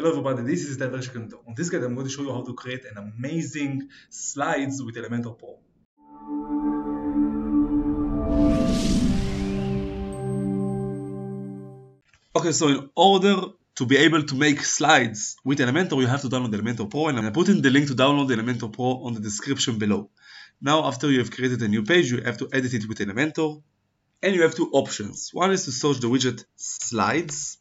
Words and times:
Hello 0.00 0.12
everybody, 0.12 0.42
this 0.44 0.64
is 0.64 0.78
David 0.78 1.02
Shkanto. 1.02 1.46
On 1.46 1.54
this 1.54 1.68
guide 1.68 1.82
I'm 1.82 1.94
going 1.94 2.06
to 2.06 2.10
show 2.10 2.22
you 2.22 2.32
how 2.32 2.40
to 2.40 2.54
create 2.54 2.86
an 2.86 2.96
amazing 2.96 3.90
slides 4.08 4.82
with 4.82 4.94
Elementor 4.96 5.38
Pro. 5.38 5.58
Okay, 12.34 12.52
so 12.52 12.68
in 12.68 12.88
order 12.96 13.42
to 13.74 13.84
be 13.84 13.98
able 13.98 14.22
to 14.22 14.34
make 14.34 14.62
slides 14.62 15.36
with 15.44 15.58
Elementor, 15.58 16.00
you 16.00 16.06
have 16.06 16.22
to 16.22 16.30
download 16.30 16.54
Elementor 16.54 16.90
Pro 16.90 17.08
and 17.08 17.18
I'm 17.18 17.30
putting 17.34 17.60
the 17.60 17.68
link 17.68 17.88
to 17.88 17.94
download 17.94 18.30
Elementor 18.30 18.72
Pro 18.72 19.02
on 19.04 19.12
the 19.12 19.20
description 19.20 19.78
below. 19.78 20.08
Now 20.62 20.86
after 20.86 21.10
you 21.10 21.18
have 21.18 21.30
created 21.30 21.60
a 21.60 21.68
new 21.68 21.82
page, 21.82 22.10
you 22.10 22.22
have 22.22 22.38
to 22.38 22.48
edit 22.54 22.72
it 22.72 22.88
with 22.88 23.00
Elementor 23.00 23.62
and 24.22 24.34
you 24.34 24.40
have 24.44 24.54
two 24.54 24.70
options. 24.72 25.28
One 25.34 25.52
is 25.52 25.66
to 25.66 25.72
search 25.72 26.00
the 26.00 26.06
widget 26.06 26.46
slides 26.56 27.58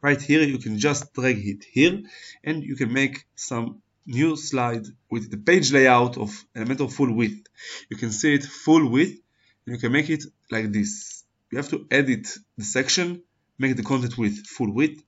right 0.00 0.20
here 0.20 0.42
you 0.42 0.58
can 0.58 0.78
just 0.78 1.12
drag 1.14 1.38
it 1.46 1.64
here 1.64 2.02
and 2.44 2.62
you 2.62 2.76
can 2.76 2.92
make 2.92 3.24
some 3.34 3.82
new 4.06 4.36
slide 4.36 4.86
with 5.10 5.30
the 5.30 5.36
page 5.36 5.72
layout 5.72 6.16
of 6.16 6.30
Elementor 6.56 6.90
full 6.90 7.12
width. 7.12 7.46
You 7.90 7.96
can 7.96 8.10
see 8.10 8.34
it 8.34 8.44
full 8.44 8.88
width 8.90 9.18
and 9.66 9.74
you 9.74 9.78
can 9.78 9.92
make 9.92 10.08
it 10.08 10.24
like 10.50 10.72
this. 10.72 11.24
You 11.50 11.58
have 11.58 11.68
to 11.70 11.86
edit 11.90 12.26
the 12.56 12.64
section 12.64 13.22
make 13.58 13.76
the 13.76 13.82
content 13.82 14.16
width 14.16 14.46
full 14.46 14.72
width 14.72 15.02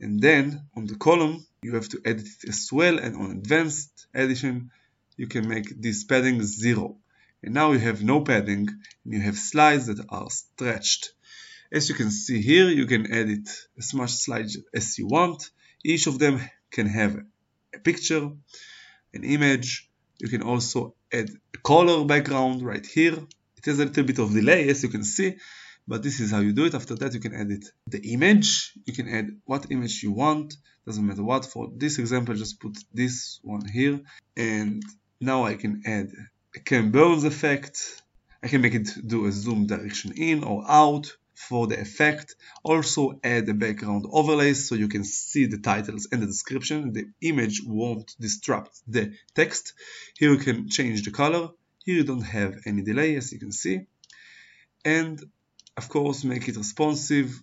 and 0.00 0.20
then 0.20 0.62
on 0.76 0.86
the 0.86 0.94
column 0.94 1.44
you 1.62 1.74
have 1.74 1.88
to 1.88 2.00
edit 2.04 2.26
it 2.26 2.48
as 2.48 2.68
well 2.72 2.98
and 2.98 3.16
on 3.16 3.30
advanced 3.32 4.06
edition 4.14 4.70
you 5.16 5.26
can 5.26 5.48
make 5.48 5.68
this 5.82 6.04
padding 6.04 6.42
zero. 6.42 6.96
And 7.42 7.54
now 7.54 7.72
you 7.72 7.80
have 7.80 8.02
no 8.02 8.20
padding 8.20 8.68
and 9.04 9.12
you 9.12 9.20
have 9.20 9.36
slides 9.36 9.86
that 9.86 10.04
are 10.08 10.30
stretched 10.30 11.12
as 11.70 11.88
you 11.88 11.94
can 11.94 12.10
see 12.10 12.40
here, 12.40 12.68
you 12.68 12.86
can 12.86 13.12
edit 13.12 13.48
as 13.76 13.92
much 13.94 14.10
slides 14.10 14.58
as 14.74 14.98
you 14.98 15.06
want. 15.06 15.50
Each 15.84 16.06
of 16.06 16.18
them 16.18 16.40
can 16.70 16.86
have 16.86 17.20
a 17.74 17.78
picture, 17.78 18.30
an 19.14 19.24
image. 19.24 19.88
You 20.18 20.28
can 20.28 20.42
also 20.42 20.94
add 21.12 21.30
a 21.54 21.58
color 21.58 22.04
background 22.04 22.62
right 22.62 22.84
here. 22.84 23.14
It 23.56 23.64
has 23.66 23.78
a 23.78 23.84
little 23.84 24.04
bit 24.04 24.18
of 24.18 24.32
delay 24.32 24.68
as 24.68 24.82
you 24.82 24.88
can 24.88 25.04
see, 25.04 25.36
but 25.86 26.02
this 26.02 26.20
is 26.20 26.30
how 26.30 26.40
you 26.40 26.52
do 26.52 26.64
it. 26.64 26.74
After 26.74 26.94
that, 26.96 27.14
you 27.14 27.20
can 27.20 27.34
edit 27.34 27.66
the 27.86 28.12
image. 28.12 28.72
You 28.84 28.92
can 28.92 29.08
add 29.08 29.30
what 29.44 29.70
image 29.70 30.02
you 30.02 30.12
want. 30.12 30.56
Doesn't 30.86 31.06
matter 31.06 31.22
what. 31.22 31.44
For 31.44 31.70
this 31.76 31.98
example, 31.98 32.34
just 32.34 32.60
put 32.60 32.78
this 32.94 33.40
one 33.42 33.66
here. 33.66 34.00
And 34.36 34.82
now 35.20 35.44
I 35.44 35.54
can 35.54 35.82
add 35.84 36.12
a 36.54 36.60
Ken 36.60 36.90
Burns 36.90 37.24
effect. 37.24 38.02
I 38.42 38.48
can 38.48 38.62
make 38.62 38.74
it 38.74 38.88
do 39.06 39.26
a 39.26 39.32
zoom 39.32 39.66
direction 39.66 40.12
in 40.16 40.44
or 40.44 40.64
out 40.66 41.16
for 41.38 41.68
the 41.68 41.80
effect. 41.80 42.34
Also 42.64 43.20
add 43.22 43.46
the 43.46 43.54
background 43.54 44.04
overlays 44.10 44.68
so 44.68 44.74
you 44.74 44.88
can 44.88 45.04
see 45.04 45.46
the 45.46 45.58
titles 45.58 46.08
and 46.10 46.20
the 46.20 46.26
description. 46.26 46.92
The 46.92 47.06
image 47.20 47.62
won't 47.64 48.14
disrupt 48.18 48.80
the 48.88 49.14
text. 49.34 49.72
Here 50.18 50.32
you 50.32 50.38
can 50.38 50.68
change 50.68 51.04
the 51.04 51.12
color. 51.12 51.50
Here 51.84 51.96
you 51.96 52.04
don't 52.04 52.28
have 52.38 52.54
any 52.66 52.82
delay 52.82 53.14
as 53.14 53.32
you 53.32 53.38
can 53.38 53.52
see. 53.52 53.86
And 54.84 55.16
of 55.76 55.88
course 55.88 56.24
make 56.24 56.48
it 56.48 56.56
responsive. 56.56 57.40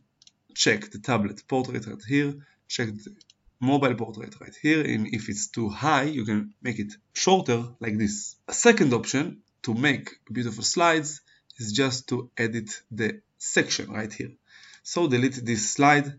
Check 0.54 0.92
the 0.92 1.00
tablet 1.00 1.42
portrait 1.48 1.88
right 1.88 2.06
here. 2.08 2.34
Check 2.68 2.90
the 2.90 3.16
mobile 3.62 3.96
portrait 3.96 4.36
right 4.42 4.56
here 4.62 4.82
and 4.82 5.08
if 5.08 5.30
it's 5.30 5.48
too 5.48 5.70
high 5.70 6.04
you 6.04 6.26
can 6.26 6.54
make 6.62 6.80
it 6.80 6.92
shorter 7.14 7.64
like 7.80 7.98
this. 7.98 8.36
A 8.50 8.54
second 8.54 8.94
option 8.94 9.42
to 9.64 9.74
make 9.74 10.20
beautiful 10.32 10.64
slides 10.64 11.22
is 11.58 11.72
just 11.72 12.10
to 12.10 12.30
edit 12.38 12.70
the 12.92 13.22
section 13.46 13.92
right 13.92 14.12
here. 14.12 14.32
So 14.84 15.08
delete 15.08 15.44
this 15.44 15.72
slide, 15.72 16.14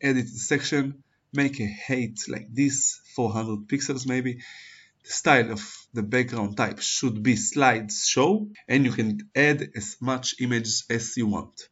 edit 0.00 0.24
the 0.24 0.38
section, 0.38 1.02
make 1.32 1.60
a 1.60 1.68
height 1.88 2.18
like 2.28 2.48
this, 2.52 3.00
400 3.14 3.68
pixels 3.68 4.06
maybe. 4.06 4.40
The 5.04 5.12
style 5.12 5.52
of 5.52 5.62
the 5.92 6.02
background 6.02 6.56
type 6.56 6.80
should 6.80 7.22
be 7.22 7.34
slideshow 7.34 8.50
and 8.68 8.84
you 8.84 8.92
can 8.92 9.30
add 9.34 9.70
as 9.76 9.96
much 10.00 10.36
images 10.40 10.84
as 10.90 11.16
you 11.16 11.26
want. 11.26 11.68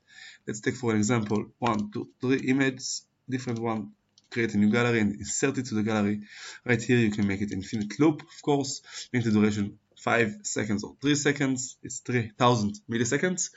Let's 0.46 0.60
take 0.60 0.76
for 0.76 0.94
example 0.94 1.46
one, 1.58 1.90
two, 1.90 2.08
three 2.20 2.42
images, 2.48 3.06
different 3.28 3.58
one, 3.58 3.92
create 4.30 4.54
a 4.54 4.58
new 4.58 4.70
gallery 4.70 5.00
and 5.00 5.14
insert 5.14 5.58
it 5.58 5.66
to 5.66 5.74
the 5.74 5.82
gallery. 5.82 6.20
Right 6.64 6.82
here 6.82 6.98
you 6.98 7.10
can 7.10 7.26
make 7.26 7.40
it 7.40 7.52
infinite 7.52 7.98
loop 7.98 8.22
of 8.22 8.42
course, 8.42 8.82
make 9.12 9.24
the 9.24 9.30
duration 9.30 9.78
5 9.96 10.40
seconds 10.42 10.84
or 10.84 10.94
3 11.00 11.14
seconds, 11.14 11.76
it's 11.82 12.00
3000 12.00 12.80
milliseconds 12.90 13.50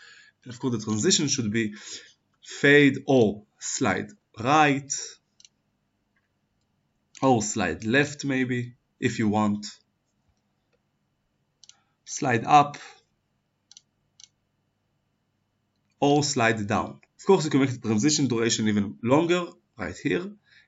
of 0.45 0.59
course 0.59 0.77
the 0.77 0.83
transition 0.83 1.27
should 1.27 1.51
be 1.51 1.73
fade 2.43 2.97
or 3.07 3.43
slide 3.59 4.09
right 4.39 4.93
or 7.21 7.41
slide 7.41 7.83
left 7.83 8.25
maybe 8.25 8.73
if 8.99 9.19
you 9.19 9.27
want. 9.27 9.65
Slide 12.05 12.45
up 12.45 12.77
or 15.99 16.23
slide 16.23 16.65
down. 16.67 17.01
Of 17.19 17.25
course 17.25 17.45
you 17.45 17.49
can 17.49 17.61
make 17.61 17.71
the 17.71 17.87
transition 17.87 18.27
duration 18.27 18.67
even 18.67 18.97
longer 19.03 19.45
right 19.77 19.97
here. 19.97 20.21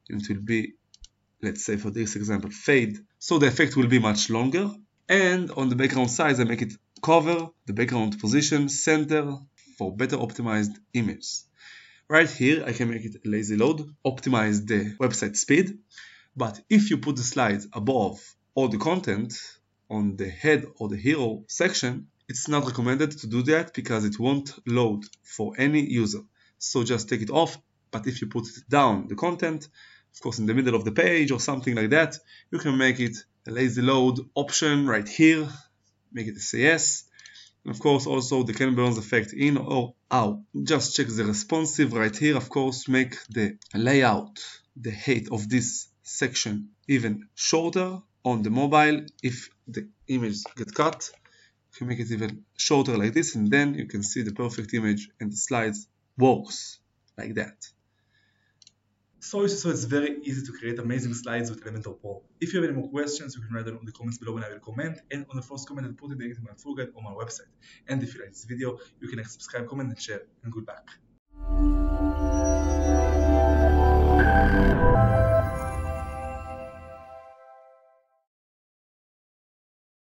And 0.09 0.21
it 0.21 0.29
will 0.29 0.41
be 0.41 0.73
let's 1.41 1.63
say 1.63 1.77
for 1.77 1.91
this 1.91 2.15
example 2.15 2.49
fade. 2.49 2.97
So 3.19 3.37
the 3.37 3.47
effect 3.47 3.75
will 3.75 3.87
be 3.87 3.99
much 3.99 4.29
longer. 4.29 4.71
And 5.07 5.51
on 5.51 5.69
the 5.69 5.75
background 5.75 6.11
size 6.11 6.39
I 6.39 6.43
make 6.43 6.61
it 6.61 6.73
cover 7.01 7.49
the 7.65 7.73
background 7.73 8.19
position 8.19 8.69
center 8.69 9.37
for 9.79 9.95
better 9.95 10.17
optimized 10.17 10.75
images. 10.93 11.45
Right 12.09 12.29
here, 12.29 12.65
I 12.65 12.73
can 12.73 12.89
make 12.89 13.05
it 13.05 13.25
lazy 13.25 13.55
load, 13.55 13.79
optimize 14.05 14.67
the 14.67 14.93
website 14.99 15.37
speed, 15.37 15.77
but 16.35 16.59
if 16.69 16.89
you 16.89 16.97
put 16.97 17.15
the 17.15 17.23
slides 17.23 17.65
above 17.71 18.19
all 18.55 18.67
the 18.67 18.77
content 18.77 19.31
on 19.89 20.17
the 20.17 20.29
head 20.29 20.65
or 20.79 20.89
the 20.89 20.97
hero 20.97 21.45
section, 21.47 22.07
it's 22.27 22.49
not 22.49 22.65
recommended 22.65 23.11
to 23.19 23.27
do 23.27 23.41
that 23.43 23.73
because 23.73 24.03
it 24.03 24.19
won't 24.19 24.51
load 24.67 25.05
for 25.23 25.53
any 25.57 25.81
user. 25.89 26.23
So 26.57 26.83
just 26.83 27.07
take 27.07 27.21
it 27.21 27.29
off, 27.29 27.57
but 27.89 28.05
if 28.05 28.19
you 28.19 28.27
put 28.27 28.47
it 28.49 28.67
down 28.67 29.07
the 29.07 29.15
content, 29.15 29.69
of 30.13 30.19
course 30.19 30.39
in 30.39 30.45
the 30.45 30.53
middle 30.53 30.75
of 30.75 30.83
the 30.83 30.91
page 30.91 31.31
or 31.31 31.39
something 31.39 31.73
like 31.73 31.91
that, 31.91 32.17
you 32.51 32.59
can 32.59 32.77
make 32.77 32.99
it 32.99 33.15
a 33.47 33.51
lazy 33.51 33.81
load 33.81 34.19
option 34.35 34.87
right 34.87 35.07
here, 35.07 35.47
make 36.11 36.27
it 36.27 36.35
a 36.35 36.41
SAS, 36.41 37.05
of 37.65 37.79
course 37.79 38.07
also 38.07 38.43
the 38.43 38.53
Ken 38.53 38.75
Burns 38.75 38.97
effect 38.97 39.33
in 39.33 39.57
or 39.57 39.93
out. 40.11 40.39
Just 40.63 40.95
check 40.95 41.07
the 41.07 41.25
responsive 41.25 41.93
right 41.93 42.15
here. 42.15 42.37
Of 42.37 42.49
course 42.49 42.87
make 42.87 43.15
the 43.27 43.57
layout, 43.73 44.39
the 44.75 44.91
height 44.91 45.27
of 45.31 45.49
this 45.49 45.87
section 46.03 46.69
even 46.87 47.27
shorter 47.35 48.01
on 48.23 48.43
the 48.43 48.49
mobile 48.49 49.05
if 49.21 49.49
the 49.67 49.87
image 50.07 50.43
get 50.55 50.73
cut. 50.73 51.11
You 51.73 51.77
can 51.77 51.87
make 51.87 51.99
it 51.99 52.11
even 52.11 52.45
shorter 52.57 52.97
like 52.97 53.13
this 53.13 53.35
and 53.35 53.49
then 53.49 53.75
you 53.75 53.85
can 53.85 54.03
see 54.03 54.23
the 54.23 54.33
perfect 54.33 54.73
image 54.73 55.09
and 55.19 55.31
the 55.31 55.37
slides 55.37 55.87
works 56.17 56.79
like 57.17 57.35
that. 57.35 57.57
So, 59.21 59.45
so 59.47 59.69
it's 59.69 59.83
very 59.83 60.17
easy 60.23 60.45
to 60.45 60.57
create 60.57 60.79
amazing 60.79 61.13
slides 61.13 61.49
with 61.49 61.65
Elementor 61.65 61.99
Pro. 61.99 62.21
If 62.39 62.53
you 62.53 62.61
have 62.61 62.69
any 62.69 62.79
more 62.79 62.89
questions, 62.89 63.35
you 63.35 63.41
can 63.41 63.53
write 63.53 63.65
them 63.65 63.77
in 63.77 63.85
the 63.85 63.91
comments 63.91 64.17
below 64.17 64.37
and 64.37 64.45
I 64.45 64.49
will 64.49 64.59
comment. 64.59 65.01
And 65.11 65.25
on 65.29 65.35
the 65.35 65.41
first 65.41 65.67
comment, 65.67 65.87
I'll 65.87 65.93
put 65.93 66.17
link 66.17 66.35
to 66.35 66.41
my 66.41 66.53
full 66.55 66.73
guide 66.73 66.93
on 66.95 67.03
my 67.03 67.11
website. 67.11 67.51
And 67.89 68.01
if 68.01 68.15
you 68.15 68.21
like 68.21 68.29
this 68.29 68.45
video, 68.45 68.77
you 69.01 69.09
can 69.09 69.21
subscribe, 69.25 69.67
comment, 69.67 69.89
and 69.89 69.99
share. 69.99 70.21
And 70.43 70.53
good 70.53 70.67
luck. 70.67 70.89